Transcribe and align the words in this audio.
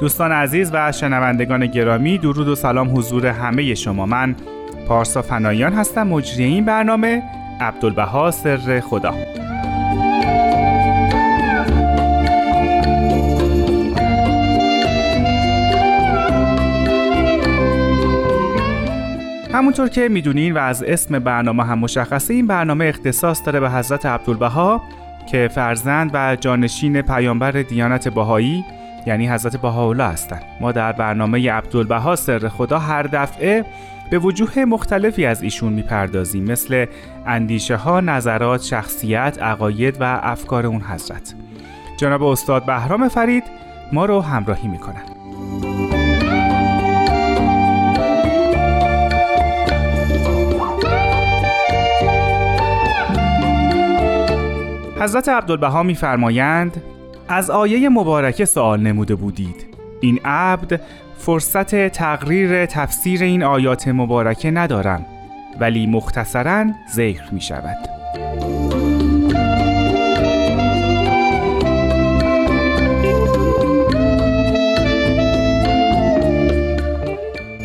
دوستان 0.00 0.32
عزیز 0.32 0.70
و 0.72 0.92
شنوندگان 0.92 1.66
گرامی 1.66 2.18
درود 2.18 2.48
و 2.48 2.54
سلام 2.54 2.98
حضور 2.98 3.26
همه 3.26 3.74
شما. 3.74 4.06
من 4.06 4.36
پارسا 4.88 5.22
فنایان 5.22 5.72
هستم 5.72 6.06
مجری 6.06 6.44
این 6.44 6.64
برنامه 6.64 7.22
عبدالبها 7.60 8.30
سر 8.30 8.80
خدا. 8.80 9.14
همونطور 19.52 19.88
که 19.88 20.08
می‌دونین 20.08 20.54
و 20.54 20.58
از 20.58 20.82
اسم 20.82 21.18
برنامه 21.18 21.64
هم 21.64 21.78
مشخصه 21.78 22.34
این 22.34 22.46
برنامه 22.46 22.84
اختصاص 22.84 23.42
داره 23.46 23.60
به 23.60 23.70
حضرت 23.70 24.06
عبدالبها 24.06 24.82
که 25.30 25.48
فرزند 25.54 26.10
و 26.14 26.36
جانشین 26.40 27.02
پیامبر 27.02 27.50
دیانت 27.50 28.08
بهایی 28.08 28.64
یعنی 29.06 29.28
حضرت 29.28 29.56
بهاءالله 29.56 30.04
هستند 30.04 30.42
ما 30.60 30.72
در 30.72 30.92
برنامه 30.92 31.52
عبدالبها 31.52 32.16
سر 32.16 32.48
خدا 32.48 32.78
هر 32.78 33.02
دفعه 33.02 33.64
به 34.10 34.18
وجوه 34.18 34.64
مختلفی 34.64 35.26
از 35.26 35.42
ایشون 35.42 35.72
می‌پردازیم 35.72 36.44
مثل 36.44 36.86
اندیشه 37.26 37.76
ها، 37.76 38.00
نظرات، 38.00 38.62
شخصیت، 38.62 39.42
عقاید 39.42 39.96
و 40.00 40.20
افکار 40.22 40.66
اون 40.66 40.82
حضرت. 40.82 41.34
جناب 42.00 42.22
استاد 42.22 42.66
بهرام 42.66 43.08
فرید 43.08 43.44
ما 43.92 44.04
رو 44.04 44.20
همراهی 44.20 44.68
می‌کنن. 44.68 45.02
حضرت 55.00 55.28
عبدالبها 55.28 55.82
میفرمایند 55.82 56.82
از 57.28 57.50
آیه 57.50 57.88
مبارکه 57.88 58.44
سوال 58.44 58.80
نموده 58.80 59.14
بودید. 59.14 59.66
این 60.00 60.20
عبد 60.24 60.80
فرصت 61.18 61.88
تقریر 61.88 62.66
تفسیر 62.66 63.22
این 63.22 63.42
آیات 63.42 63.88
مبارکه 63.88 64.50
ندارم 64.50 65.06
ولی 65.60 65.86
مختصرا 65.86 66.66
ذکر 66.94 67.24
می 67.32 67.40
شود. 67.40 67.76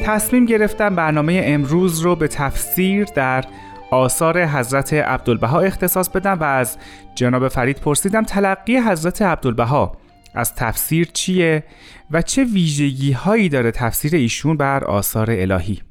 تصمیم 0.03 0.45
گرفتم 0.45 0.95
برنامه 0.95 1.41
امروز 1.45 1.99
رو 1.99 2.15
به 2.15 2.27
تفسیر 2.27 3.05
در 3.05 3.45
آثار 3.91 4.45
حضرت 4.45 4.93
عبدالبها 4.93 5.59
اختصاص 5.59 6.09
بدم 6.09 6.39
و 6.39 6.43
از 6.43 6.77
جناب 7.15 7.47
فرید 7.47 7.79
پرسیدم 7.79 8.23
تلقی 8.23 8.77
حضرت 8.77 9.21
عبدالبها 9.21 9.97
از 10.33 10.55
تفسیر 10.55 11.09
چیه 11.13 11.63
و 12.11 12.21
چه 12.21 12.43
ویژگی 12.43 13.11
هایی 13.11 13.49
داره 13.49 13.71
تفسیر 13.71 14.15
ایشون 14.15 14.57
بر 14.57 14.83
آثار 14.83 15.31
الهی؟ 15.31 15.81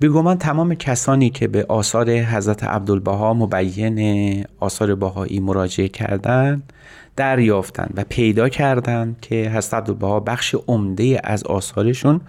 به 0.00 0.08
گمان 0.08 0.38
تمام 0.38 0.74
کسانی 0.74 1.30
که 1.30 1.48
به 1.48 1.66
آثار 1.68 2.10
حضرت 2.10 2.64
عبدالبها 2.64 3.34
مبین 3.34 4.44
آثار 4.60 4.94
بهایی 4.94 5.40
مراجعه 5.40 5.88
کردند 5.88 6.72
دریافتند 7.16 7.94
و 7.96 8.04
پیدا 8.08 8.48
کردند 8.48 9.20
که 9.20 9.52
حضرت 9.54 9.74
عبدالبها 9.74 10.20
بخش 10.20 10.54
عمده 10.54 11.20
از 11.24 11.44
آثارشون 11.44 12.20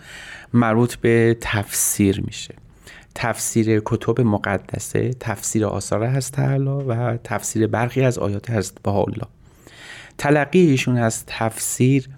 مربوط 0.54 0.96
به 0.96 1.38
تفسیر 1.42 2.22
میشه. 2.22 2.56
تفسیر 3.16 3.82
کتب 3.86 4.22
مقدسه 4.22 5.14
تفسیر 5.20 5.66
آثار 5.66 6.04
هست 6.04 6.32
تعالی 6.32 6.70
و 6.88 7.18
تفسیر 7.18 7.68
برخی 7.68 8.02
از 8.02 8.20
آیات 8.20 8.50
هست 8.50 8.78
با 8.84 9.04
الله 9.04 9.28
تلقی 10.18 10.60
ایشون 10.60 10.98
از 10.98 11.24
تفسیر 11.28 12.10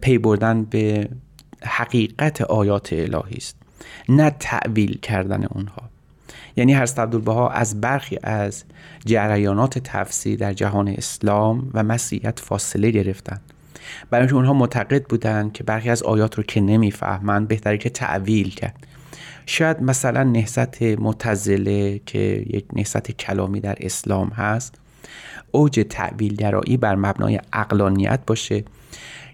پی 0.00 0.18
بردن 0.18 0.64
به 0.64 1.08
حقیقت 1.62 2.40
آیات 2.40 2.92
الهی 2.92 3.36
است. 3.36 3.56
نه 4.08 4.30
تعویل 4.30 4.98
کردن 4.98 5.44
اونها. 5.44 5.82
یعنی 6.56 6.72
هر 6.72 6.82
عبدالبها 6.82 7.50
از 7.50 7.80
برخی 7.80 8.18
از 8.22 8.64
جریانات 9.06 9.78
تفسیر 9.78 10.38
در 10.38 10.52
جهان 10.52 10.88
اسلام 10.88 11.70
و 11.74 11.82
مسیحیت 11.82 12.40
فاصله 12.40 12.90
گرفتند 12.90 13.40
برای 14.10 14.28
اونها 14.28 14.52
معتقد 14.52 15.04
بودند 15.04 15.52
که 15.52 15.64
برخی 15.64 15.90
از 15.90 16.02
آیات 16.02 16.34
رو 16.34 16.42
که 16.42 16.60
نمی‌فهمند 16.60 17.48
بهتره 17.48 17.78
که 17.78 17.90
تعویل 17.90 18.50
کرد. 18.50 18.86
شاید 19.50 19.82
مثلا 19.82 20.22
نهضت 20.22 20.82
متزله 20.82 22.00
که 22.06 22.18
یک 22.46 22.64
نهضت 22.72 23.10
کلامی 23.10 23.60
در 23.60 23.76
اسلام 23.80 24.28
هست 24.28 24.74
اوج 25.50 25.86
تعویل 25.90 26.34
گرایی 26.34 26.76
بر 26.76 26.94
مبنای 26.94 27.40
اقلانیت 27.52 28.20
باشه 28.26 28.64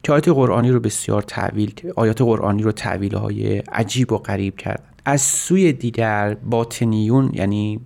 که 0.02 0.12
آیات 0.12 0.28
قرآنی 0.28 0.70
رو 0.70 0.80
بسیار 0.80 1.22
تعویل 1.22 1.72
آیات 1.96 2.22
قرآنی 2.22 2.62
رو 2.62 2.72
تعویل 2.72 3.14
های 3.14 3.58
عجیب 3.58 4.12
و 4.12 4.18
غریب 4.18 4.56
کردن. 4.56 4.84
از 5.04 5.20
سوی 5.20 5.72
دیگر 5.72 6.34
باطنیون 6.34 7.30
یعنی 7.32 7.80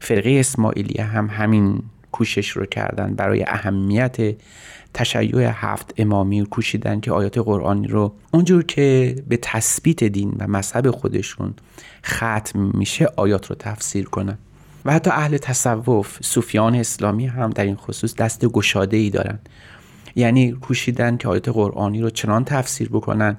فرقه 0.00 0.30
اسماعیلیه 0.30 1.04
هم 1.04 1.26
همین 1.26 1.82
کوشش 2.12 2.48
رو 2.48 2.66
کردن 2.66 3.14
برای 3.14 3.44
اهمیت 3.48 4.36
تشیع 4.94 5.50
هفت 5.54 5.94
امامی 5.96 6.46
کوشیدن 6.46 7.00
که 7.00 7.12
آیات 7.12 7.38
قرآنی 7.38 7.86
رو 7.88 8.14
اونجور 8.32 8.62
که 8.62 9.16
به 9.28 9.36
تثبیت 9.42 10.04
دین 10.04 10.34
و 10.38 10.46
مذهب 10.46 10.90
خودشون 10.90 11.54
ختم 12.06 12.70
میشه 12.74 13.08
آیات 13.16 13.46
رو 13.46 13.56
تفسیر 13.58 14.04
کنن. 14.04 14.38
و 14.84 14.92
حتی 14.92 15.10
اهل 15.10 15.36
تصوف 15.36 16.18
صوفیان 16.22 16.74
اسلامی 16.74 17.26
هم 17.26 17.50
در 17.50 17.64
این 17.64 17.76
خصوص 17.76 18.14
دست 18.14 18.46
گشاده 18.46 18.96
ای 18.96 19.10
دارن. 19.10 19.38
یعنی 20.16 20.52
کوشیدن 20.52 21.16
که 21.16 21.28
آیات 21.28 21.48
قرآنی 21.48 22.00
رو 22.00 22.10
چنان 22.10 22.44
تفسیر 22.44 22.88
بکنن 22.88 23.36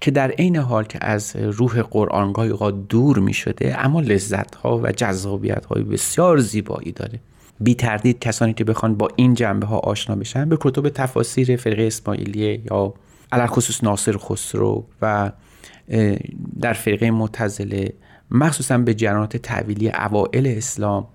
که 0.00 0.10
در 0.10 0.30
عین 0.30 0.56
حال 0.56 0.84
که 0.84 0.98
از 1.04 1.36
روح 1.36 1.82
قرآن 1.82 2.32
گاهی 2.32 2.72
دور 2.88 3.18
می 3.18 3.34
شده 3.34 3.84
اما 3.84 4.00
لذت 4.00 4.54
ها 4.54 4.78
و 4.78 4.92
جذابیت 4.92 5.66
های 5.66 5.82
بسیار 5.82 6.38
زیبایی 6.38 6.92
داره. 6.92 7.20
بی 7.60 7.74
تردید 7.74 8.18
کسانی 8.18 8.54
که 8.54 8.64
بخوان 8.64 8.94
با 8.94 9.08
این 9.16 9.34
جنبه 9.34 9.66
ها 9.66 9.78
آشنا 9.78 10.16
بشن 10.16 10.48
به 10.48 10.58
کتب 10.60 10.88
تفاسیر 10.88 11.56
فرقه 11.56 11.82
اسماعیلیه 11.82 12.60
یا 12.70 12.94
علال 13.32 13.46
خصوص 13.46 13.84
ناصر 13.84 14.16
خسرو 14.18 14.84
و 15.02 15.32
در 16.60 16.72
فرقه 16.72 17.10
متزله 17.10 17.92
مخصوصا 18.30 18.78
به 18.78 18.94
جرانات 18.94 19.36
تعویلی 19.36 19.88
اوائل 19.88 20.54
اسلام 20.56 21.06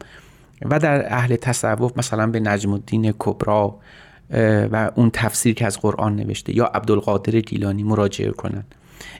و 0.61 0.79
در 0.79 1.13
اهل 1.13 1.35
تصوف 1.35 1.97
مثلا 1.97 2.27
به 2.27 2.39
نجم 2.39 2.73
الدین 2.73 3.13
کبرا 3.19 3.79
و 4.71 4.91
اون 4.95 5.09
تفسیر 5.13 5.55
که 5.55 5.65
از 5.65 5.79
قرآن 5.79 6.15
نوشته 6.15 6.55
یا 6.55 6.65
عبدالقادر 6.65 7.39
گیلانی 7.39 7.83
مراجعه 7.83 8.31
کنند 8.31 8.75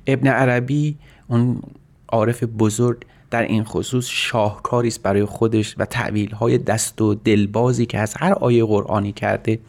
ابن 0.08 0.28
عربی 0.28 0.98
اون 1.28 1.62
عارف 2.10 2.44
بزرگ 2.44 3.06
در 3.32 3.42
این 3.42 3.64
خصوص 3.64 4.08
شاهکاری 4.10 4.88
است 4.88 5.04
برای 5.04 5.26
خودش 5.26 5.76
و 5.78 5.86
تعویل 5.86 6.32
های 6.32 6.58
دست 6.58 7.02
و 7.02 7.16
دلبازی 7.16 7.86
که 7.86 8.00
از 8.00 8.14
هر 8.14 8.34
آیه 8.34 8.66
قرآنی 8.66 9.12
کرده 9.12 9.60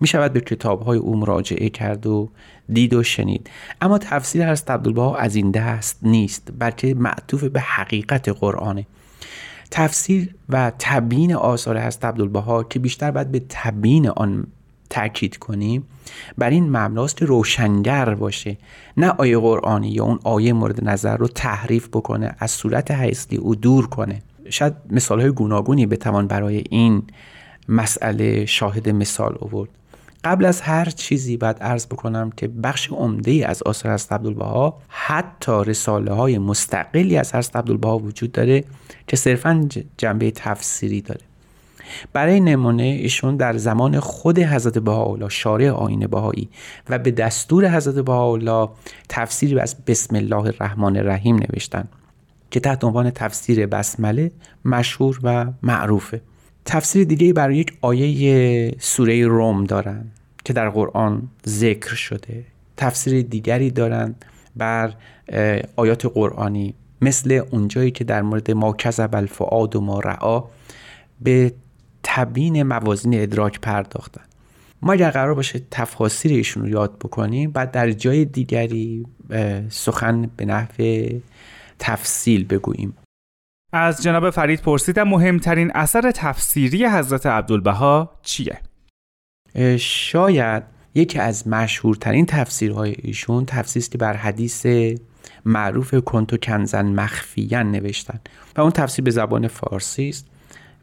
می 0.00 0.06
شود 0.06 0.32
به 0.32 0.40
کتاب 0.40 0.82
های 0.82 0.98
او 0.98 1.16
مراجعه 1.16 1.68
کرد 1.68 2.06
و 2.06 2.28
دید 2.72 2.94
و 2.94 3.02
شنید. 3.02 3.50
اما 3.80 3.98
تفسیر 3.98 4.42
از 4.42 4.64
عبدالبها 4.68 5.16
از 5.16 5.36
این 5.36 5.50
دست 5.50 5.98
نیست 6.02 6.48
بلکه 6.58 6.94
معطوف 6.94 7.44
به 7.44 7.60
حقیقت 7.60 8.28
قرآنه. 8.28 8.86
تفسیر 9.70 10.34
و 10.48 10.72
تبیین 10.78 11.34
آثار 11.34 11.76
هست 11.76 12.04
عبدالبها 12.04 12.64
که 12.64 12.78
بیشتر 12.78 13.10
باید 13.10 13.32
به 13.32 13.42
تبیین 13.48 14.08
آن 14.08 14.46
تاکید 14.90 15.36
کنیم 15.36 15.86
بر 16.38 16.50
این 16.50 16.76
مبناست 16.76 17.22
روشنگر 17.22 18.14
باشه. 18.14 18.56
نه 18.96 19.08
آیه 19.08 19.38
قرآنی 19.38 19.88
یا 19.88 20.04
اون 20.04 20.18
آیه 20.24 20.52
مورد 20.52 20.88
نظر 20.88 21.16
رو 21.16 21.28
تحریف 21.28 21.88
بکنه 21.88 22.34
از 22.38 22.50
صورت 22.50 22.90
هستی 22.90 23.36
او 23.36 23.54
دور 23.54 23.86
کنه. 23.86 24.22
شاید 24.50 24.74
مثال 24.90 25.20
های 25.20 25.30
گوناگونی 25.30 25.86
بتوان 25.86 26.26
برای 26.26 26.64
این 26.70 27.02
مسئله 27.68 28.46
شاهد 28.46 28.88
مثال 28.88 29.38
آورد. 29.40 29.70
قبل 30.24 30.44
از 30.44 30.60
هر 30.60 30.84
چیزی 30.84 31.36
باید 31.36 31.56
عرض 31.58 31.86
بکنم 31.86 32.30
که 32.30 32.48
بخش 32.48 32.88
عمده 32.92 33.44
از 33.48 33.62
آثار 33.62 33.92
از 33.92 34.06
عبدالبها 34.10 34.78
حتی 34.88 35.52
رساله 35.66 36.12
های 36.12 36.38
مستقلی 36.38 37.16
از 37.16 37.34
حضرت 37.34 37.56
عبدالبها 37.56 37.98
وجود 37.98 38.32
داره 38.32 38.64
که 39.06 39.16
صرفا 39.16 39.68
جنبه 39.98 40.30
تفسیری 40.30 41.00
داره. 41.00 41.25
برای 42.12 42.40
نمونه 42.40 42.82
ایشون 42.82 43.36
در 43.36 43.56
زمان 43.56 44.00
خود 44.00 44.38
حضرت 44.38 44.78
بهاءالله 44.78 45.28
شارع 45.28 45.70
آین 45.70 46.06
بهایی 46.06 46.48
و 46.88 46.98
به 46.98 47.10
دستور 47.10 47.76
حضرت 47.76 47.94
بهاءالله 47.94 48.68
تفسیری 49.08 49.60
از 49.60 49.76
بسم 49.86 50.16
الله 50.16 50.36
الرحمن 50.36 50.96
الرحیم 50.96 51.36
نوشتن 51.36 51.88
که 52.50 52.60
تحت 52.60 52.84
عنوان 52.84 53.10
تفسیر 53.10 53.66
بسمله 53.66 54.30
مشهور 54.64 55.20
و 55.22 55.46
معروفه. 55.62 56.20
تفسیر 56.64 57.04
دیگه 57.04 57.32
برای 57.32 57.56
یک 57.56 57.78
آیه 57.80 58.74
سوره 58.78 59.26
روم 59.26 59.64
دارن 59.64 60.04
که 60.44 60.52
در 60.52 60.70
قرآن 60.70 61.22
ذکر 61.46 61.94
شده. 61.94 62.44
تفسیر 62.76 63.22
دیگری 63.22 63.70
دارن 63.70 64.14
بر 64.56 64.94
آیات 65.76 66.06
قرآنی 66.06 66.74
مثل 67.02 67.40
اونجایی 67.50 67.90
که 67.90 68.04
در 68.04 68.22
مورد 68.22 68.50
ما 68.50 68.72
کذب 68.72 69.14
الفعاد 69.14 69.76
و 69.76 69.80
ما 69.80 70.00
رعا 70.00 70.44
به 71.20 71.52
تبیین 72.08 72.62
موازین 72.62 73.22
ادراک 73.22 73.60
پرداختن. 73.60 74.22
ما 74.82 74.92
اگر 74.92 75.10
قرار 75.10 75.34
باشه 75.34 75.62
تفاصیل 75.70 76.32
ایشون 76.32 76.62
رو 76.62 76.68
یاد 76.68 76.98
بکنیم 76.98 77.50
بعد 77.50 77.70
در 77.70 77.90
جای 77.90 78.24
دیگری 78.24 79.06
سخن 79.68 80.30
به 80.36 80.44
نحو 80.44 81.08
تفصیل 81.78 82.44
بگوییم. 82.44 82.96
از 83.72 84.02
جناب 84.02 84.30
فرید 84.30 84.60
پرسیدم 84.60 85.08
مهمترین 85.08 85.72
اثر 85.74 86.10
تفسیری 86.10 86.86
حضرت 86.86 87.26
عبدالبها 87.26 88.10
چیه؟ 88.22 88.58
شاید 89.78 90.62
یکی 90.94 91.18
از 91.18 91.48
مشهورترین 91.48 92.26
تفسیرهای 92.26 92.94
ایشون 92.98 93.46
تفسیری 93.46 93.86
که 93.86 93.98
بر 93.98 94.16
حدیث 94.16 94.66
معروف 95.44 95.94
کنتو 95.94 96.36
کنزن 96.36 96.86
مخفیان 96.86 97.72
نوشتن. 97.72 98.20
و 98.56 98.60
اون 98.60 98.70
تفسیر 98.70 99.04
به 99.04 99.10
زبان 99.10 99.48
فارسی 99.48 100.08
است. 100.08 100.26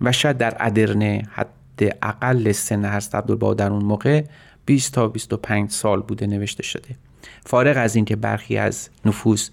و 0.03 0.11
شاید 0.11 0.37
در 0.37 0.57
ادرنه 0.59 1.21
حد 1.31 1.97
اقل 2.01 2.51
سن 2.51 2.85
هست 2.85 3.15
عبدالبها 3.15 3.53
در 3.53 3.69
اون 3.71 3.83
موقع 3.83 4.23
20 4.65 4.93
تا 4.93 5.07
25 5.07 5.71
سال 5.71 6.01
بوده 6.01 6.27
نوشته 6.27 6.63
شده. 6.63 6.89
فارغ 7.45 7.77
از 7.77 7.95
اینکه 7.95 8.15
برخی 8.15 8.57
از 8.57 8.89
نفوس 9.05 9.49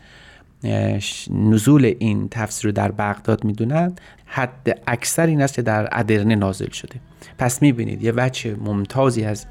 نزول 1.30 1.94
این 1.98 2.28
تفسیر 2.28 2.66
رو 2.66 2.72
در 2.72 2.92
بغداد 2.92 3.44
می‌دونن 3.44 3.92
حد 4.26 4.80
اکثر 4.86 5.26
این 5.26 5.42
است 5.42 5.54
که 5.54 5.62
در 5.62 5.88
ادرنه 5.92 6.34
نازل 6.34 6.70
شده. 6.70 6.94
پس 7.38 7.62
می‌بینید 7.62 8.02
یه 8.02 8.12
وجه 8.16 8.56
ممتازی 8.64 9.24
از 9.24 9.46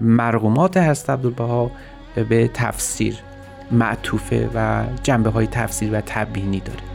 مرغومات 0.00 0.76
هست 0.76 1.10
عبدالبها 1.10 1.70
به 2.28 2.50
تفسیر 2.54 3.16
معطوفه 3.70 4.50
و 4.54 4.84
جنبه 5.02 5.30
های 5.30 5.46
تفسیر 5.46 5.90
و 5.92 6.00
تبیینی 6.00 6.60
داره. 6.60 6.93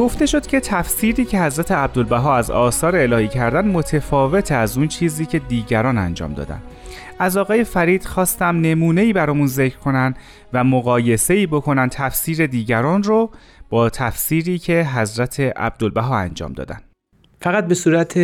گفته 0.00 0.26
شد 0.26 0.46
که 0.46 0.60
تفسیری 0.60 1.24
که 1.24 1.40
حضرت 1.40 1.72
عبدالبها 1.72 2.36
از 2.36 2.50
آثار 2.50 2.96
الهی 2.96 3.28
کردن 3.28 3.68
متفاوت 3.68 4.52
از 4.52 4.78
اون 4.78 4.88
چیزی 4.88 5.26
که 5.26 5.38
دیگران 5.38 5.98
انجام 5.98 6.34
دادن. 6.34 6.62
از 7.18 7.36
آقای 7.36 7.64
فرید 7.64 8.04
خواستم 8.04 8.60
نمونه 8.60 9.00
ای 9.00 9.12
برامون 9.12 9.46
ذکر 9.46 9.76
کنن 9.76 10.14
و 10.52 10.64
مقایسه 10.64 11.34
ای 11.34 11.46
بکنن 11.46 11.88
تفسیر 11.88 12.46
دیگران 12.46 13.02
رو 13.02 13.30
با 13.70 13.90
تفسیری 13.90 14.58
که 14.58 14.84
حضرت 14.94 15.40
عبدالبها 15.40 16.18
انجام 16.18 16.52
دادن. 16.52 16.80
فقط 17.42 17.66
به 17.66 17.74
صورت 17.74 18.16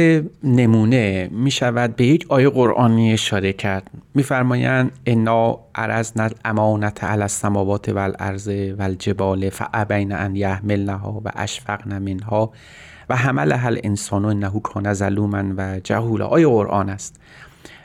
نمونه 0.45 1.29
می 1.33 1.51
شود 1.51 1.97
به 1.97 2.07
یک 2.07 2.27
آیه 2.29 2.49
قرآنی 2.49 3.13
اشاره 3.13 3.53
کرد. 3.53 3.91
میفرمایند 4.15 4.93
انا 5.07 5.59
عرضنا 5.75 6.29
الامانت 6.45 7.05
علی 7.05 7.23
السماوات 7.23 7.89
والارض 7.89 8.49
والجبال 8.49 9.51
فابین 9.51 10.13
ان 10.13 10.37
یحملنها 10.37 11.23
و 11.25 11.31
اشفقن 11.37 11.99
منها 11.99 12.53
و 13.09 13.17
حملها 13.17 13.67
الانسان 13.67 14.25
انه 14.25 14.61
کان 14.61 14.93
ظلوما 14.93 15.45
و 15.57 15.81
جهولا. 15.85 16.27
آیه 16.27 16.47
قرآن 16.47 16.89
است. 16.89 17.21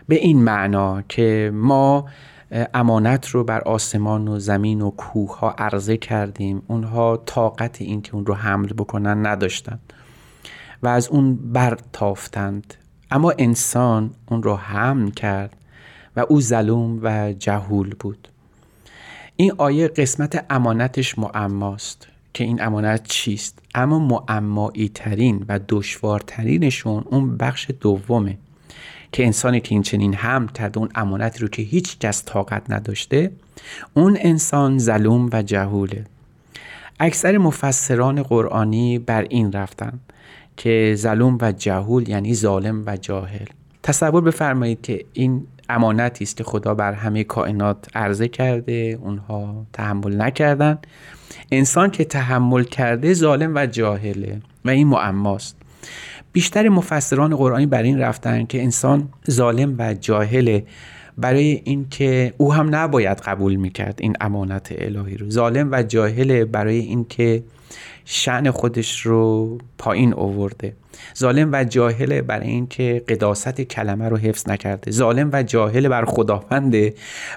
به 0.07 0.15
این 0.15 0.43
معنا 0.43 1.01
که 1.01 1.51
ما 1.53 2.05
امانت 2.73 3.27
رو 3.27 3.43
بر 3.43 3.61
آسمان 3.61 4.27
و 4.27 4.39
زمین 4.39 4.81
و 4.81 4.89
کوه 4.89 5.39
ها 5.39 5.51
عرضه 5.51 5.97
کردیم. 5.97 6.61
اونها 6.67 7.23
طاقت 7.25 7.81
این 7.81 8.01
که 8.01 8.15
اون 8.15 8.25
رو 8.25 8.33
حمل 8.33 8.67
بکنن 8.67 9.25
نداشتند 9.25 9.93
و 10.83 10.87
از 10.87 11.07
اون 11.07 11.35
برتافتند. 11.35 12.73
اما 13.11 13.33
انسان 13.37 14.11
اون 14.29 14.43
رو 14.43 14.55
حمل 14.55 15.09
کرد 15.09 15.55
و 16.15 16.25
او 16.29 16.41
ظلوم 16.41 16.99
و 17.03 17.33
جهول 17.33 17.95
بود. 17.99 18.27
این 19.35 19.51
آیه 19.57 19.87
قسمت 19.87 20.45
امانتش 20.49 21.19
معماست 21.19 22.07
که 22.33 22.43
این 22.43 22.63
امانت 22.63 23.03
چیست؟ 23.03 23.59
اما 23.75 23.99
معمایی 23.99 24.89
ترین 24.89 25.45
و 25.47 25.59
دشوارترینشون 25.69 27.03
اون 27.05 27.37
بخش 27.37 27.71
دومه 27.79 28.37
که 29.11 29.25
انسانی 29.25 29.59
که 29.59 29.75
این 29.75 29.81
چنین 29.81 30.13
حمل 30.13 30.47
کرده 30.47 30.77
اون 30.79 30.89
امانتی 30.95 31.39
رو 31.39 31.47
که 31.47 31.61
هیچ 31.61 31.99
کس 31.99 32.25
طاقت 32.25 32.71
نداشته 32.71 33.31
اون 33.93 34.17
انسان 34.19 34.77
ظلوم 34.77 35.29
و 35.33 35.41
جهوله. 35.41 36.05
اکثر 36.99 37.37
مفسران 37.37 38.23
قرآنی 38.23 38.99
بر 38.99 39.21
این 39.29 39.51
رفتن. 39.51 39.99
که 40.57 40.93
ظلوم 40.97 41.37
و 41.41 41.51
جهول 41.51 42.09
یعنی 42.09 42.35
ظالم 42.35 42.83
و 42.85 42.97
جاهل. 42.97 43.45
تصور 43.83 44.21
بفرمایید 44.21 44.81
که 44.81 45.05
این 45.13 45.47
امانتی 45.69 46.23
است 46.23 46.37
که 46.37 46.43
خدا 46.43 46.73
بر 46.73 46.93
همه 46.93 47.23
کائنات 47.23 47.87
عرضه 47.95 48.27
کرده 48.27 48.99
اونها 49.01 49.65
تحمل 49.73 50.21
نکردن. 50.21 50.79
انسان 51.51 51.91
که 51.91 52.05
تحمل 52.05 52.63
کرده 52.63 53.13
ظالم 53.13 53.55
و 53.55 53.65
جاهله 53.65 54.41
و 54.65 54.69
این 54.69 54.87
معماست. 54.87 55.55
بیشتر 56.33 56.69
مفسران 56.69 57.35
قرآنی 57.35 57.65
بر 57.65 57.83
این 57.83 57.99
رفتن 57.99 58.45
که 58.45 58.63
انسان 58.63 59.09
ظالم 59.31 59.75
و 59.77 59.93
جاهله 59.93 60.63
برای 61.17 61.61
اینکه 61.63 62.33
او 62.37 62.53
هم 62.53 62.75
نباید 62.75 63.17
قبول 63.17 63.55
می‌کرد 63.55 63.99
این 64.01 64.15
امانت 64.21 64.73
الهی 64.77 65.17
رو. 65.17 65.29
ظالم 65.29 65.71
و 65.71 65.83
جاهله 65.83 66.45
برای 66.45 66.79
اینکه 66.79 67.43
شعن 68.13 68.51
خودش 68.51 69.01
رو 69.01 69.57
پایین 69.77 70.13
اوورده. 70.13 70.73
ظالم 71.17 71.49
و 71.51 71.63
جاهل 71.63 72.21
برای 72.21 72.47
اینکه 72.47 73.03
قداست 73.07 73.61
کلمه 73.61 74.09
رو 74.09 74.17
حفظ 74.17 74.49
نکرده. 74.49 74.91
ظالم 74.91 75.29
و 75.33 75.43
جاهل 75.43 75.87
بر 75.87 76.05
خداونده 76.05 76.93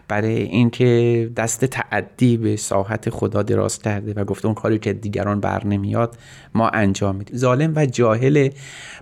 برای 0.09 0.43
اینکه 0.43 1.31
دست 1.37 1.65
تعدی 1.65 2.37
به 2.37 2.57
ساحت 2.57 3.11
خدا 3.11 3.43
دراز 3.43 3.79
کرده 3.79 4.13
و 4.17 4.25
گفته 4.25 4.47
اون 4.47 4.55
کاری 4.55 4.79
که 4.79 4.93
دیگران 4.93 5.41
بر 5.41 5.67
نمیاد 5.67 6.17
ما 6.55 6.69
انجام 6.69 7.17
میدیم. 7.17 7.37
ظالم 7.37 7.73
و 7.77 7.87
جاهل 7.87 8.51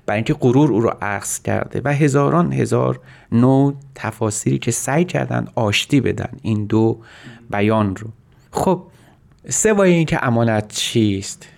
برای 0.06 0.18
اینکه 0.18 0.35
غرور 0.35 0.73
او 0.73 0.80
رو 0.80 0.97
عکس 1.02 1.42
کرده 1.42 1.80
و 1.85 1.88
هزاران 1.88 2.52
هزار 2.52 3.00
نوع 3.32 3.75
تفاسیری 3.94 4.58
که 4.58 4.70
سعی 4.70 5.04
کردن 5.04 5.49
آشتی 5.54 6.00
بدن 6.00 6.30
این 6.42 6.66
دو 6.66 6.99
بیان 7.50 7.97
رو. 7.97 8.08
خب 8.50 8.82
سوای 9.49 9.92
اینکه 9.92 10.26
امانت 10.26 10.73
چیست؟ 10.73 11.51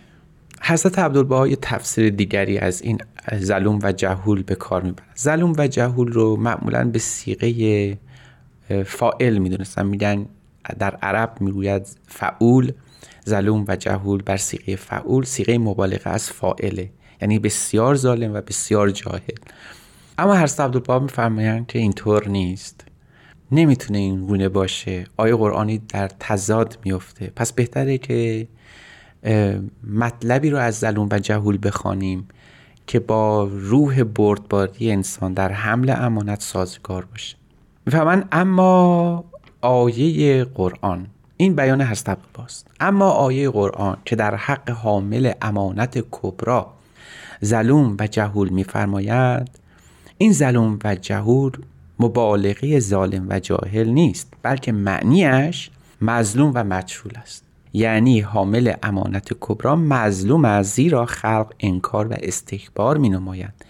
حضرت 0.67 0.99
عبدالبها 0.99 1.49
یه 1.49 1.57
تفسیر 1.63 2.11
دیگری 2.11 2.59
از 2.59 2.83
این 2.83 2.99
ظلوم 3.35 3.79
و 3.83 3.93
جهول 3.93 4.43
به 4.43 4.55
کار 4.55 4.83
می‌برن. 4.83 5.07
ظلوم 5.19 5.53
و 5.59 5.67
جهول 5.67 6.13
رو 6.13 6.37
معمولا 6.37 6.85
به 6.85 6.99
سیغه 6.99 7.99
فائل 8.87 9.39
می‌دونستن. 9.39 9.87
میگن 9.87 10.27
در 10.79 10.97
عرب 10.97 11.37
می‌گوید 11.41 11.87
فعول 12.07 12.73
ظلوم 13.29 13.65
و 13.69 13.77
جهول 13.77 14.23
بر 14.23 14.37
سیغه 14.37 14.77
فعول. 14.77 15.25
سیغه 15.25 15.59
مبالغه 15.59 16.11
از 16.11 16.31
فائله 16.31 16.91
یعنی 17.23 17.39
بسیار 17.39 17.95
ظالم 17.95 18.35
و 18.35 18.41
بسیار 18.41 18.91
جاهل. 18.91 19.39
اما 20.19 20.37
حضرت 20.37 20.61
عبدالبها 20.61 20.99
میفرمایند 20.99 21.67
که 21.67 21.79
اینطور 21.79 22.29
نیست. 22.29 22.85
نمی‌تونه 23.53 23.99
این 23.99 24.27
گونه 24.27 24.49
باشه. 24.49 25.05
آیه 25.17 25.37
قرآنی 25.37 25.79
در 25.79 26.09
تضاد 26.09 26.79
میفته 26.85 27.33
پس 27.37 27.53
بهتره 27.53 27.99
که 27.99 28.49
مطلبی 29.91 30.51
رو 30.51 30.59
از 30.59 30.79
ظلوم 30.79 31.09
و 31.13 31.19
جهول 31.19 31.59
بخوانیم 31.63 32.29
که 32.87 33.01
با 33.01 33.45
روح 33.45 34.03
بردباری 34.03 34.91
انسان 34.91 35.33
در 35.33 35.53
حمل 35.53 35.95
امانت 35.99 36.43
سازگار 36.43 37.05
باشه. 37.05 37.37
می‌فهمن 37.87 38.25
اما 38.33 39.25
آیه 39.61 40.45
قرآن 40.45 41.07
این 41.37 41.57
بیان 41.57 41.81
هست 41.81 42.11
باست. 42.35 42.67
اما 42.81 43.11
آیه 43.11 43.51
قرآن 43.51 43.97
که 44.05 44.17
در 44.17 44.35
حق 44.35 44.71
حامل 44.71 45.33
امانت 45.43 46.05
کبرا 46.11 46.73
ظلوم 47.45 47.97
و 48.01 48.07
جهول 48.07 48.49
میفرماید 48.49 49.51
این 50.19 50.33
ظلوم 50.33 50.79
و 50.85 50.95
جهول 50.95 51.53
مبالغه 51.99 52.81
ظالم 52.81 53.27
و 53.29 53.41
جاهل 53.41 53.89
نیست 53.89 54.33
بلکه 54.43 54.73
معنیش 54.73 55.71
مظلوم 56.01 56.53
و 56.55 56.65
مجهول 56.65 57.13
است. 57.17 57.44
یعنی 57.77 58.21
حامل 58.21 58.73
امانت 58.83 59.29
کبرا 59.41 59.77
مظلوم 59.77 60.45
از 60.45 60.71
زیرا 60.71 61.07
خلق 61.07 61.53
انکار 61.61 62.09
و 62.09 62.15
استکبار 62.23 62.97
می 62.97 63.09
نمایند 63.09 63.65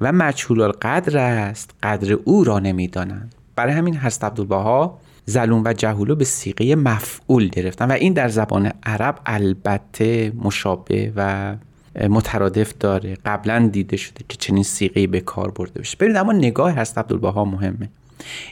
و 0.00 0.12
مجهول 0.12 0.60
القدر 0.60 1.18
است 1.18 1.70
قدر 1.82 2.12
او 2.12 2.44
را 2.44 2.58
نمی‌دانند. 2.58 3.34
برای 3.56 3.72
همین 3.72 3.96
هست 3.96 4.24
عبدالبها 4.24 4.98
زلوم 5.24 5.62
و 5.64 5.72
جهولو 5.72 6.14
به 6.14 6.24
سیغه 6.24 6.74
مفعول 6.74 7.48
گرفتن. 7.48 7.90
و 7.90 7.92
این 7.92 8.12
در 8.12 8.28
زبان 8.28 8.72
عرب 8.82 9.18
البته 9.26 10.32
مشابه 10.42 11.12
و 11.16 11.54
مترادف 12.08 12.72
داره. 12.80 13.16
قبلا 13.24 13.68
دیده 13.72 13.96
شده 13.96 14.24
که 14.28 14.36
چنین 14.36 14.62
سیغه 14.62 15.06
به 15.06 15.20
کار 15.20 15.50
برده 15.50 15.80
بشه 15.80 15.96
ببینید 16.00 16.16
اما 16.16 16.32
نگاه 16.32 16.72
هست 16.72 16.98
عبدالبها 16.98 17.44
مهمه. 17.44 17.88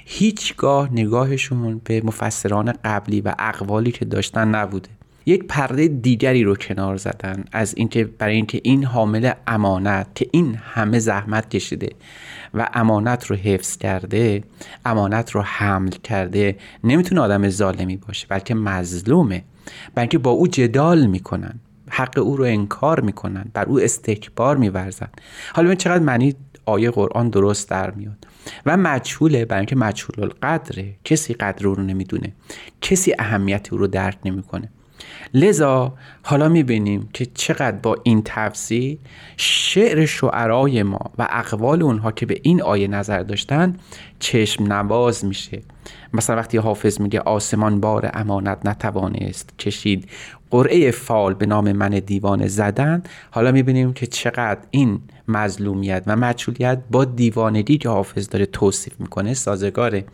هیچگاه 0.05 0.93
نگاهشون 0.93 1.81
به 1.85 2.01
مفسران 2.05 2.75
قبلی 2.85 3.21
و 3.21 3.35
اقوالی 3.39 3.93
که 3.93 4.05
داشتن 4.05 4.49
نبوده. 4.49 4.89
یک 5.29 5.45
پرده 5.45 5.89
دیگری 5.89 6.45
رو 6.45 6.57
کنار 6.57 6.97
زدن 6.97 7.45
از 7.53 7.75
اینکه 7.77 8.05
برای 8.05 8.35
اینکه 8.35 8.61
این 8.65 8.85
حامل 8.85 9.33
امانت 9.47 10.07
که 10.15 10.29
این 10.31 10.55
همه 10.55 10.99
زحمت 10.99 11.51
کشیده 11.51 11.89
و 12.55 12.69
امانت 12.75 13.27
رو 13.27 13.37
حفظ 13.37 13.77
کرده 13.77 14.45
امانت 14.85 15.31
رو 15.31 15.43
حمل 15.43 15.91
کرده 15.91 16.57
نمی‌تونه 16.85 17.21
آدم 17.21 17.49
ظالمی 17.49 17.97
باشه 17.97 18.27
بلکه 18.31 18.55
مظلومه. 18.55 19.45
بلکه 19.95 20.19
با 20.19 20.31
او 20.31 20.49
جدال 20.49 21.07
می‌کنن 21.07 21.61
حق 21.91 22.19
او 22.19 22.37
رو 22.37 22.45
انکار 22.45 23.01
می‌کنن 23.01 23.45
بر 23.55 23.65
او 23.65 23.81
استکبار 23.81 24.57
میورزن. 24.57 25.09
حالا 25.55 25.67
ببین 25.67 25.79
چقدر 25.79 26.05
معنی 26.05 26.35
آیه 26.67 26.91
قرآن 26.91 27.29
درست 27.29 27.71
در 27.71 27.91
میاد. 27.91 28.27
و 28.67 28.77
مجهوله 28.77 29.45
برای 29.45 29.61
اینکه 29.61 29.77
مجهول 29.77 30.25
القدره 30.25 30.95
کسی 31.05 31.35
قدر 31.35 31.63
رو 31.63 31.83
نمی‌دونه. 31.83 32.33
کسی 32.81 33.15
اهمیت 33.19 33.73
او 33.73 33.79
رو 33.79 33.87
درک 33.87 34.19
نمی‌کنه. 34.25 34.69
لذا 35.35 35.95
حالا 36.23 36.49
می‌بینیم 36.49 37.09
که 37.13 37.27
چقدر 37.27 37.77
با 37.77 37.97
این 38.03 38.23
تفسیر 38.25 38.99
شعر 39.37 40.07
شعرای 40.07 40.83
ما 40.83 41.01
و 41.19 41.29
اقوال 41.31 41.83
اونها 41.83 42.13
که 42.13 42.27
به 42.27 42.41
این 42.43 42.63
آیه 42.63 42.89
نظر 42.89 43.23
داشتن 43.23 43.77
چشم 44.19 44.73
نواز 44.73 45.25
میشه. 45.25 45.63
مثلا 46.13 46.37
وقتی 46.37 46.59
حافظ 46.59 47.01
میگه 47.01 47.21
آسمان 47.21 47.81
بار 47.81 48.11
امانت 48.15 48.59
نتوانست 48.65 49.59
کشید 49.59 50.09
قرعه 50.51 50.91
فال 50.91 51.35
به 51.35 51.47
نام 51.47 51.73
من 51.73 51.89
دیوانه 51.89 52.49
زدن 52.49 53.03
حالا 53.31 53.53
می‌بینیم 53.53 53.93
که 53.93 54.07
چقدر 54.07 54.61
این 54.71 55.01
مظلومیت 55.29 56.03
و 56.07 56.17
مچولیت 56.17 56.79
با 56.91 57.05
دیوانگی 57.05 57.79
که 57.79 57.89
حافظ 57.89 58.29
داره 58.29 58.47
توصیف 58.47 59.01
می‌کنه 59.01 59.35
سازگاره. 59.35 60.05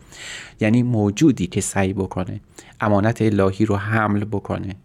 یعنی 0.59 0.83
موجودی 0.83 1.47
که 1.47 1.61
سعی 1.61 1.93
بکنه 1.93 2.39
امانت 2.81 3.21
الهی 3.21 3.65
رو 3.65 3.75
حمل 3.75 4.25
بکنه. 4.25 4.75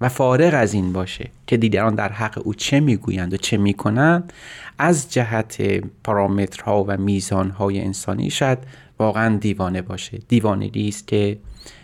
و 0.00 0.08
فارغ 0.08 0.54
از 0.54 0.74
این 0.74 0.92
باشه 0.92 1.30
که 1.46 1.56
دیگران 1.56 1.94
در 1.94 2.12
حق 2.12 2.40
او 2.44 2.54
چه 2.54 2.80
می‌گویند 2.80 3.34
و 3.34 3.36
چه 3.36 3.56
می‌کنند 3.56 4.32
از 4.78 5.12
جهت 5.12 5.62
پارامترها 6.04 6.84
و 6.88 6.96
میزانهای 6.96 7.80
انسانی 7.80 8.30
شاید 8.30 8.58
واقعا 8.98 9.36
دیوانه 9.36 9.82
باشه. 9.82 10.18
دیوانگی 10.28 10.88
است 10.88 11.06
که 11.06 11.38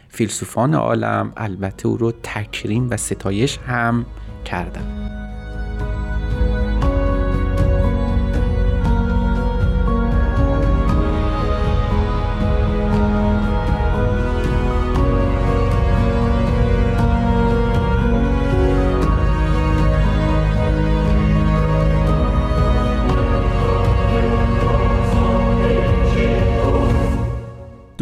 فیلسوفان 0.09 0.75
عالم 0.75 1.33
البته 1.37 1.89
او 1.89 1.97
رو 1.97 2.13
تکریم 2.23 2.91
و 2.91 2.97
ستایش 2.97 3.59
هم 3.59 4.07
کردن. 4.45 5.34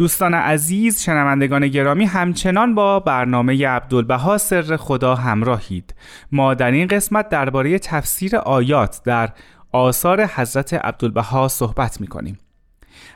دوستان 0.03 0.33
عزیز 0.33 1.01
شنوندگان 1.01 1.67
گرامی 1.67 2.05
همچنان 2.05 2.75
با 2.75 2.99
برنامه 2.99 3.67
عبدالبها 3.67 4.37
سر 4.37 4.77
خدا 4.77 5.15
همراهید. 5.15 5.95
ما 6.31 6.53
در 6.53 6.71
این 6.71 6.87
قسمت 6.87 7.29
درباره 7.29 7.79
تفسیر 7.79 8.35
آیات 8.35 9.01
در 9.05 9.29
آثار 9.71 10.25
حضرت 10.25 10.73
عبدالبها 10.73 11.47
صحبت 11.47 12.01
می 12.01 12.07
کنیم 12.07 12.37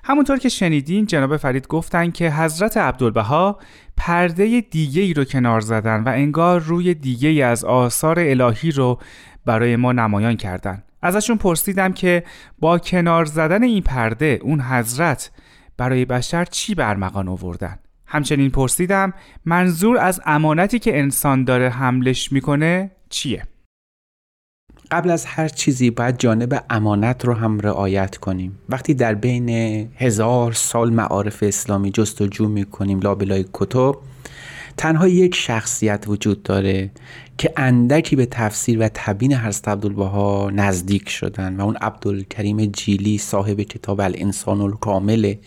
همونطور 0.04 0.38
که 0.38 0.50
شنیدین 0.50 1.06
جناب 1.06 1.38
فرید 1.38 1.68
گفتن 1.68 2.12
که 2.12 2.32
حضرت 2.32 2.78
عبدالبها 2.78 3.60
پرده 3.98 4.62
دیگه 4.62 5.02
ای 5.02 5.14
رو 5.14 5.24
کنار 5.24 5.62
زدن 5.62 6.04
و 6.04 6.10
انگار 6.10 6.60
روی 6.60 6.94
دیگه 6.94 7.30
ای 7.30 7.42
از 7.42 7.66
آثار 7.66 8.20
الهی 8.20 8.72
رو 8.72 9.00
برای 9.46 9.76
ما 9.76 9.92
نمایان 9.92 10.36
کردن. 10.36 10.84
ازشون 11.02 11.38
پرسیدم 11.38 11.94
که 11.94 12.24
با 12.60 12.80
کنار 12.80 13.26
زدن 13.26 13.64
این 13.64 13.84
پرده 13.84 14.40
اون 14.42 14.62
حضرت 14.62 15.32
برای 15.78 16.06
بشر 16.06 16.46
چی 16.46 16.76
برمغان 16.76 17.28
آوردن؟ 17.28 17.80
همچنین 18.06 18.52
پرسیدم 18.52 19.14
منظور 19.46 19.98
از 19.98 20.22
امانتی 20.26 20.80
که 20.80 21.00
انسان 21.00 21.44
داره 21.44 21.70
حملش 21.70 22.32
می‌کنه 22.32 22.92
چیه؟ 23.10 23.44
قبل 24.92 25.10
از 25.10 25.26
هر 25.26 25.48
چیزی 25.48 25.90
باید 25.90 26.18
جانب 26.18 26.64
امانت 26.70 27.26
رو 27.26 27.34
هم 27.34 27.60
رعایت 27.60 28.18
کنیم. 28.18 28.60
وقتی 28.70 28.94
در 28.94 29.14
بین 29.14 29.50
هزار 29.96 30.54
سال 30.54 30.94
معارف 30.94 31.44
اسلامی 31.44 31.92
جستجو 31.92 32.48
می‌کنیم 32.48 33.00
لابلای 33.00 33.46
کتب 33.54 33.96
تنها 34.78 35.08
یک 35.08 35.36
شخصیت 35.36 36.04
وجود 36.08 36.44
داره 36.44 36.92
که 37.38 37.54
اندکی 37.58 38.16
به 38.16 38.26
تفسیر 38.26 38.80
و 38.80 38.90
تبین 38.94 39.34
حضرت 39.34 39.68
عبدالبها 39.68 40.50
نزدیک 40.50 41.10
شدن 41.10 41.56
و 41.56 41.62
اون 41.62 41.76
عبدالکریم 41.76 42.66
جیلی 42.66 43.18
صاحب 43.18 43.62
کتاب 43.62 44.02
الانسان 44.02 44.62
الکامله 44.62 45.40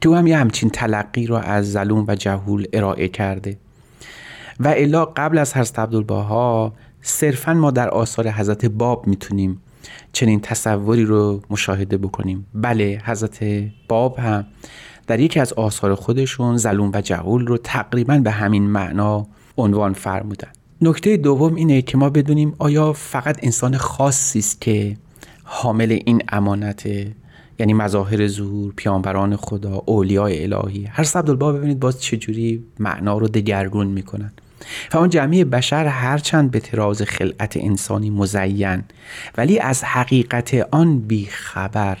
که 0.00 0.08
او 0.08 0.14
هم 0.14 0.26
یه 0.26 0.36
همچین 0.36 0.70
تلقی 0.70 1.26
رو 1.26 1.34
از 1.34 1.72
ظلوم 1.72 2.04
و 2.08 2.14
جهول 2.14 2.66
ارائه 2.72 3.08
کرده. 3.08 3.58
و 4.60 4.68
الا 4.68 5.04
قبل 5.04 5.38
از 5.38 5.56
حضرت 5.56 5.78
عبدالبها 5.78 6.72
صرفا 7.02 7.54
ما 7.54 7.70
در 7.70 7.88
آثار 7.88 8.28
حضرت 8.28 8.66
باب 8.66 9.06
می‌تونیم 9.06 9.60
چنین 10.12 10.40
تصوری 10.40 11.04
رو 11.04 11.42
مشاهده 11.50 11.96
بکنیم. 11.96 12.46
بله 12.54 13.02
حضرت 13.04 13.44
باب 13.88 14.18
هم 14.18 14.46
در 15.12 15.20
یکی 15.20 15.40
از 15.40 15.52
آثار 15.52 15.94
خودشون 15.94 16.56
زلوم 16.56 16.90
و 16.94 17.00
جهول 17.00 17.46
رو 17.46 17.58
تقریبا 17.58 18.18
به 18.18 18.30
همین 18.30 18.62
معنا 18.62 19.26
عنوان 19.56 19.92
فرمودن. 19.92 20.48
نکته 20.80 21.16
دوم 21.16 21.54
اینه 21.54 21.82
که 21.82 21.98
ما 21.98 22.10
بدونیم 22.10 22.54
آیا 22.58 22.92
فقط 22.92 23.38
انسان 23.42 23.76
خاصی 23.76 24.38
است 24.38 24.60
که 24.60 24.96
حامل 25.44 25.98
این 26.04 26.22
امانته 26.28 27.12
یعنی 27.58 27.74
مظاهر 27.74 28.26
ظهور 28.26 28.72
پیامبران 28.76 29.36
خدا 29.36 29.82
اولیای 29.86 30.52
الهی 30.52 30.84
هر 30.84 31.06
عبدالبا 31.14 31.52
ببینید 31.52 31.80
باز 31.80 32.02
چجوری 32.02 32.64
معنا 32.78 33.18
رو 33.18 33.28
دگرگون 33.28 33.86
می‌کنن. 33.86 34.32
اون 34.94 35.08
جمعی 35.08 35.44
بشر 35.44 35.86
هرچند 35.86 36.50
به 36.50 36.60
تراز 36.60 37.02
خلقت 37.02 37.56
انسانی 37.56 38.10
مزین 38.10 38.82
ولی 39.36 39.58
از 39.58 39.84
حقیقت 39.84 40.54
آن 40.70 40.98
بیخبر 40.98 41.98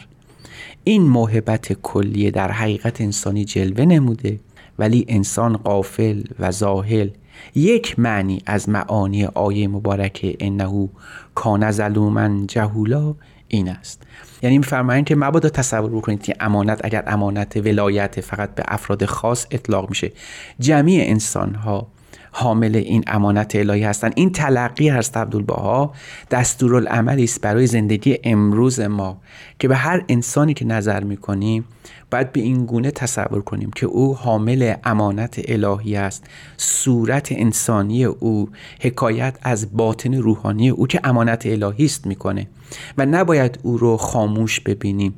این 0.84 1.02
موهبت 1.02 1.72
کلیه 1.72 2.30
در 2.30 2.52
حقیقت 2.52 3.00
انسانی 3.00 3.44
جلوه 3.44 3.84
نموده 3.84 4.40
ولی 4.78 5.04
انسان 5.08 5.56
قافل 5.56 6.22
و 6.38 6.52
زاهل 6.52 7.10
یک 7.54 7.98
معنی 7.98 8.42
از 8.46 8.68
معانی 8.68 9.24
آیه 9.24 9.68
مبارکه 9.68 10.36
انه 10.40 10.88
کان 11.34 11.70
ظلوما 11.70 12.46
جهولا 12.46 13.14
این 13.48 13.68
است. 13.68 14.02
یعنی 14.42 14.58
میفرمایند 14.58 15.04
که 15.04 15.16
مبادا 15.16 15.48
تصور 15.48 15.90
بکنید 15.90 16.22
که 16.22 16.34
امانت 16.40 16.80
اگر 16.84 17.04
امانت 17.06 17.56
ولایت 17.56 18.20
فقط 18.20 18.54
به 18.54 18.62
افراد 18.68 19.04
خاص 19.04 19.46
اطلاق 19.50 19.88
میشه 19.88 20.12
جمعی 20.60 21.00
انسان 21.00 21.54
ها 21.54 21.86
حامل 22.32 22.76
این 22.76 23.04
امانت 23.06 23.56
الهی 23.56 23.82
هستند 23.82 24.12
این 24.16 24.32
تلقی 24.32 24.88
هست 24.88 25.16
عبدالبها. 25.16 25.92
دستورالعملی 26.30 27.24
است 27.24 27.40
برای 27.40 27.66
زندگی 27.66 28.18
امروز 28.24 28.80
ما 28.80 29.20
که 29.58 29.68
به 29.68 29.76
هر 29.76 30.04
انسانی 30.08 30.54
که 30.54 30.64
نظر 30.64 31.04
می‌کنیم 31.04 31.64
باید 32.10 32.32
به 32.32 32.40
این 32.40 32.66
گونه 32.66 32.90
تصور 32.90 33.42
کنیم 33.42 33.70
که 33.76 33.86
او 33.86 34.16
حامل 34.16 34.74
امانت 34.84 35.40
الهی 35.44 35.96
است 35.96 36.24
صورت 36.56 37.28
انسانی 37.32 38.04
او 38.04 38.48
حکایت 38.80 39.38
از 39.42 39.76
باطن 39.76 40.14
روحانی 40.14 40.70
او 40.70 40.86
که 40.86 41.00
امانت 41.04 41.46
الهی 41.46 41.84
است 41.84 42.06
می‌کنه 42.06 42.46
و 42.98 43.06
نباید 43.06 43.58
او 43.62 43.78
رو 43.78 43.96
خاموش 43.96 44.60
ببینیم. 44.60 45.14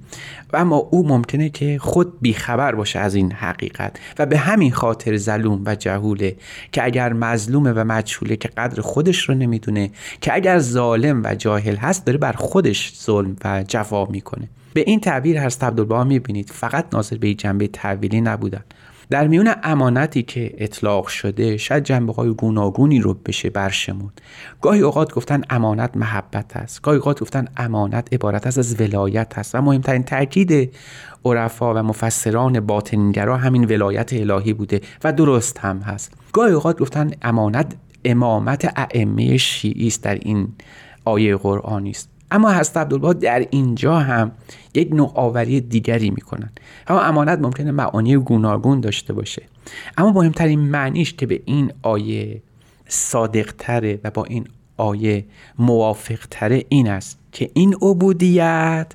و 0.52 0.56
اما 0.56 0.76
او 0.76 1.08
ممکنه 1.08 1.48
که 1.48 1.78
خود 1.78 2.20
بیخبر 2.20 2.74
باشه 2.74 2.98
از 2.98 3.14
این 3.14 3.32
حقیقت 3.32 3.98
و 4.18 4.26
به 4.26 4.38
همین 4.38 4.72
خاطر 4.72 5.16
ظلوم 5.16 5.62
و 5.66 5.74
جهوله 5.74 6.36
که 6.72 6.84
اگر 6.84 7.12
مظلومه 7.12 7.72
و 7.72 7.84
مجهوله 7.84 8.36
که 8.36 8.48
قدر 8.48 8.80
خودش 8.80 9.28
رو 9.28 9.34
نمی‌دونه 9.34 9.90
که 10.20 10.34
اگر 10.34 10.58
ظالم 10.58 11.22
و 11.24 11.34
جاهل 11.34 11.76
هست 11.76 12.04
داره 12.06 12.18
بر 12.18 12.32
خودش 12.32 12.92
ظلم 13.04 13.36
و 13.44 13.64
جفا 13.68 14.04
می‌کنه. 14.04 14.48
به 14.74 14.84
این 14.86 15.00
تعبیر 15.00 15.38
هست 15.38 15.64
عبدالبها 15.64 16.04
می‌بینید. 16.04 16.50
فقط 16.50 16.86
ناظر 16.92 17.16
به 17.16 17.34
جنبه 17.34 17.68
تعویلی 17.68 18.20
نبودن. 18.20 18.64
در 19.10 19.26
میون 19.26 19.54
امانتی 19.62 20.22
که 20.22 20.54
اطلاق 20.58 21.06
شده 21.06 21.56
شاید 21.56 21.84
جنبه 21.84 22.12
های 22.12 22.34
گوناگونی 22.34 23.00
رو 23.00 23.14
بشه 23.14 23.50
برشمود 23.50 24.20
گاهی 24.60 24.80
اوقات 24.80 25.14
گفتن 25.14 25.42
امانت 25.50 25.96
محبت 25.96 26.56
است. 26.56 26.82
گاهی 26.82 26.98
اوقات 26.98 27.20
گفتن 27.20 27.44
امانت 27.56 28.08
عبارت 28.12 28.46
است 28.46 28.58
از 28.58 28.80
ولایت 28.80 29.38
است. 29.38 29.54
و 29.54 29.60
مهمترین 29.60 30.02
تاکید 30.02 30.72
عرفا 31.24 31.74
و 31.74 31.78
مفسران 31.78 32.60
باطنگرا 32.60 33.36
همین 33.36 33.64
ولایت 33.64 34.12
الهی 34.12 34.52
بوده 34.52 34.80
و 35.04 35.12
درست 35.12 35.58
هم 35.58 35.78
هست. 35.78 36.12
گاهی 36.32 36.52
اوقات 36.52 36.78
گفتن 36.78 37.10
امانت 37.22 37.74
امامت 38.04 38.72
ائمه 38.76 39.36
شیعی 39.36 39.86
است 39.86 40.02
در 40.02 40.14
این 40.14 40.48
آیه 41.04 41.36
قرآنی 41.36 41.90
است. 41.90 42.13
اما 42.30 42.52
حضرت 42.52 42.76
عبدالبها 42.76 43.12
در 43.12 43.46
اینجا 43.50 43.98
هم 43.98 44.32
یک 44.74 44.92
نوآوری 44.92 45.60
دیگری 45.60 46.10
می‌کنن. 46.10 46.50
اما 46.86 47.00
امانت 47.00 47.38
ممکنه 47.38 47.70
معانی 47.70 48.16
گوناگون 48.16 48.80
داشته 48.80 49.12
باشه. 49.12 49.42
اما 49.98 50.12
مهمترین 50.12 50.60
معنیش 50.60 51.14
که 51.14 51.26
به 51.26 51.42
این 51.44 51.72
آیه 51.82 52.42
صادقتره 52.88 54.00
و 54.04 54.10
با 54.10 54.24
این 54.24 54.46
آیه 54.76 55.24
موافقتره 55.58 56.64
این 56.68 56.88
است 56.88 57.18
که 57.32 57.50
این 57.54 57.74
عبودیت 57.82 58.86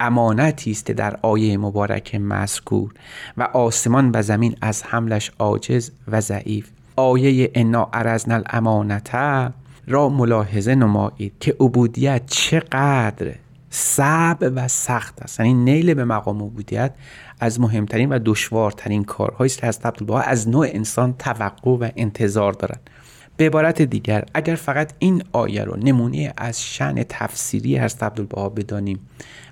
امانتی 0.00 0.70
است 0.70 0.90
در 0.90 1.18
آیه 1.22 1.58
مبارک 1.58 2.14
مذکور 2.14 2.92
و 3.36 3.42
آسمان 3.42 4.10
و 4.14 4.22
زمین 4.22 4.56
از 4.60 4.82
حملش 4.82 5.30
عاجز 5.38 5.90
و 6.08 6.20
ضعیف. 6.20 6.68
آیه 6.96 7.50
انا 7.54 7.88
ارزنا 7.92 8.34
الامانته 8.34 9.52
را 9.86 10.08
ملاحظه 10.08 10.74
نمایید 10.74 11.32
که 11.40 11.56
عبودیت 11.60 12.22
چقدر 12.26 13.34
صعب 13.70 14.38
و 14.40 14.68
سخت 14.68 15.22
است. 15.22 15.40
یعنی 15.40 15.54
نیل 15.54 15.94
به 15.94 16.04
مقام 16.04 16.42
عبودیت 16.42 16.94
از 17.40 17.60
مهمترین 17.60 18.08
و 18.08 18.18
دشوارترین 18.24 19.04
کارهایی 19.04 19.50
است 19.50 19.58
که 19.58 19.66
از 19.66 19.80
عبدالبها 19.84 20.20
از 20.20 20.48
نوع 20.48 20.66
انسان 20.70 21.14
توقع 21.18 21.70
و 21.70 21.88
انتظار 21.96 22.52
دارند. 22.52 22.90
به 23.36 23.46
عبارت 23.46 23.82
دیگر 23.82 24.24
اگر 24.34 24.54
فقط 24.54 24.92
این 24.98 25.22
آیه 25.32 25.64
رو 25.64 25.76
نمونه 25.76 26.32
از 26.36 26.62
شن 26.62 27.02
تفسیری 27.02 27.78
از 27.78 27.96
عبدالبها 28.00 28.48
بدانیم 28.48 28.98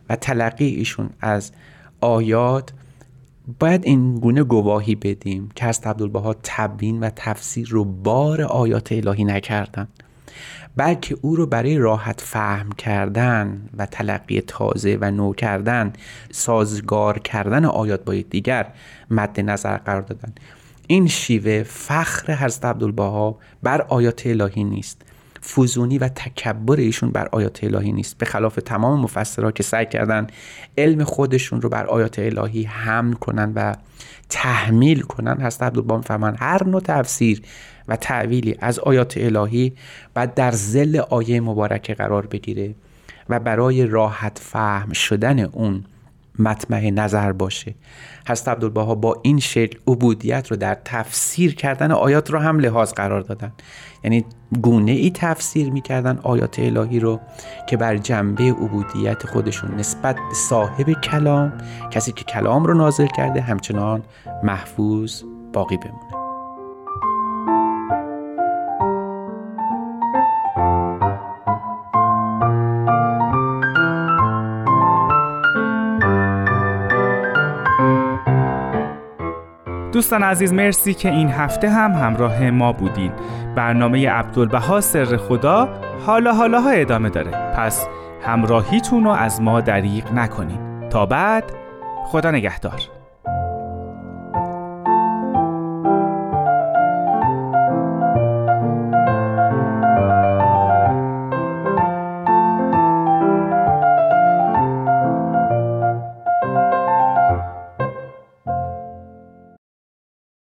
و 0.08 0.16
تلقی 0.16 0.66
ایشون 0.66 1.10
از 1.20 1.52
آیات 2.00 2.72
باید 3.58 3.84
این 3.84 4.14
گونه 4.14 4.44
گواهی 4.44 4.94
بدیم 4.94 5.48
که 5.54 5.66
از 5.66 5.80
عبدالبها 5.84 6.36
تبیین 6.42 7.00
و 7.00 7.10
تفسیر 7.16 7.68
رو 7.68 7.84
بار 7.84 8.42
آیات 8.42 8.92
الهی 8.92 9.24
نکردن 9.24 9.88
بلکه 10.76 11.16
او 11.22 11.36
رو 11.36 11.46
برای 11.46 11.78
راحت 11.78 12.20
فهم 12.20 12.72
کردن 12.72 13.68
و 13.78 13.86
تلقی 13.86 14.40
تازه 14.40 14.98
و 15.00 15.10
نو 15.10 15.32
کردن 15.32 15.92
سازگار 16.30 17.18
کردن 17.18 17.64
آیات 17.64 18.04
با 18.04 18.14
دیگر 18.14 18.66
مد 19.10 19.40
نظر 19.40 19.76
قرار 19.76 20.02
دادن. 20.02 20.32
این 20.86 21.06
شیوه 21.06 21.62
فخر 21.62 22.34
حضرت 22.34 22.64
عبدالبها 22.64 23.38
بر 23.62 23.82
آیات 23.82 24.26
الهی 24.26 24.64
نیست. 24.64 25.02
فوزونی 25.40 25.98
و 25.98 26.08
تکبر 26.08 26.76
ایشون 26.76 27.10
بر 27.10 27.28
آیات 27.32 27.64
الهی 27.64 27.92
نیست. 27.92 28.18
به 28.18 28.26
خلاف 28.26 28.54
تمام 28.54 29.00
مفسرها 29.00 29.50
که 29.50 29.62
سعی 29.62 29.86
کردن 29.86 30.26
علم 30.78 31.04
خودشون 31.04 31.62
رو 31.62 31.68
بر 31.68 31.86
آیات 31.86 32.18
الهی 32.18 32.62
حمل 32.62 33.12
کنن 33.12 33.52
و 33.54 33.74
تحمیل 34.28 35.00
کنن 35.00 35.46
حضرت 35.46 35.62
عبدالبها 35.62 35.96
می‌فهمن 35.96 36.36
هر 36.38 36.66
نوع 36.66 36.80
تفسیر 36.80 37.42
و 37.88 37.96
تعویلی 37.96 38.56
از 38.60 38.78
آیات 38.78 39.14
الهی 39.16 39.72
و 40.16 40.26
در 40.26 40.50
زل 40.50 40.96
آیه 41.10 41.40
مبارکه 41.40 41.94
قرار 41.94 42.26
بگیره 42.26 42.74
و 43.28 43.40
برای 43.40 43.86
راحت 43.86 44.38
فهم 44.42 44.92
شدن 44.92 45.40
اون 45.40 45.84
مطمع 46.38 46.90
نظر 46.90 47.32
باشه. 47.32 47.74
حضرت 48.28 48.48
عبدالبها 48.48 48.94
با 48.94 49.20
این 49.22 49.38
شکل 49.38 49.78
عبودیت 49.86 50.50
رو 50.50 50.56
در 50.56 50.76
تفسیر 50.84 51.54
کردن 51.54 51.92
آیات 51.92 52.30
رو 52.30 52.38
هم 52.38 52.58
لحاظ 52.58 52.92
قرار 52.92 53.20
دادن. 53.20 53.52
یعنی 54.04 54.24
گونه 54.62 54.92
ای 54.92 55.10
تفسیر 55.14 55.70
می‌کردن 55.70 56.18
آیات 56.22 56.58
الهی 56.58 57.00
رو 57.00 57.20
که 57.68 57.76
بر 57.76 57.96
جنبه 57.96 58.44
عبودیت 58.44 59.26
خودشون 59.26 59.74
نسبت 59.74 60.16
به 60.16 60.34
صاحب 60.34 60.92
کلام 60.92 61.52
کسی 61.90 62.12
که 62.12 62.24
کلام 62.24 62.64
رو 62.64 62.74
نازل 62.74 63.06
کرده 63.06 63.40
همچنان 63.40 64.02
محفوظ 64.42 65.22
باقی 65.52 65.76
بمونه. 65.76 66.21
دوستان 79.92 80.22
عزیز 80.22 80.52
مرسی 80.52 80.94
که 80.94 81.10
این 81.10 81.30
هفته 81.30 81.70
هم 81.70 81.92
همراه 81.92 82.50
ما 82.50 82.72
بودین. 82.72 83.12
برنامه 83.56 84.10
عبدالبها 84.10 84.80
سر 84.80 85.16
خدا 85.16 85.68
حالا 86.06 86.34
حالا 86.34 86.60
ها 86.60 86.70
ادامه 86.70 87.10
داره. 87.10 87.30
پس 87.30 87.86
همراهیتون 88.22 89.04
رو 89.04 89.10
از 89.10 89.40
ما 89.40 89.60
دریغ 89.60 90.12
نکنین. 90.12 90.88
تا 90.88 91.06
بعد 91.06 91.44
خدا 92.06 92.30
نگهدار. 92.30 93.01